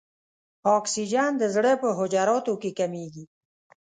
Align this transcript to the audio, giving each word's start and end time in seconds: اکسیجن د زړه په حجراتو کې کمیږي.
اکسیجن 0.77 1.31
د 1.37 1.43
زړه 1.55 1.73
په 1.81 1.89
حجراتو 1.99 2.53
کې 2.61 2.71
کمیږي. 2.79 3.25